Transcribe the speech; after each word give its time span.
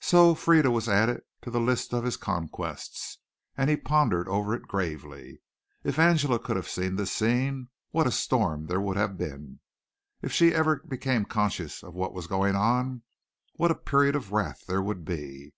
So 0.00 0.34
Frieda 0.34 0.68
was 0.68 0.88
added 0.88 1.22
to 1.42 1.50
the 1.52 1.60
list 1.60 1.92
of 1.94 2.02
his 2.02 2.16
conquests 2.16 3.18
and 3.56 3.70
he 3.70 3.76
pondered 3.76 4.26
over 4.26 4.52
it 4.52 4.66
gravely. 4.66 5.42
If 5.84 5.96
Angela 5.96 6.40
could 6.40 6.56
have 6.56 6.68
seen 6.68 6.96
this 6.96 7.12
scene, 7.12 7.68
what 7.92 8.08
a 8.08 8.10
storm 8.10 8.66
there 8.66 8.80
would 8.80 8.96
have 8.96 9.16
been! 9.16 9.60
If 10.22 10.32
she 10.32 10.52
ever 10.52 10.80
became 10.88 11.24
conscious 11.24 11.84
of 11.84 11.94
what 11.94 12.12
was 12.14 12.26
going 12.26 12.56
on, 12.56 13.02
what 13.54 13.70
a 13.70 13.76
period 13.76 14.16
of 14.16 14.32
wrath 14.32 14.64
there 14.66 14.82
would 14.82 15.04
be! 15.04 15.52